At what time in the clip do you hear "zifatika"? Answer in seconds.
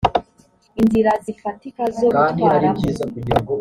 1.25-1.83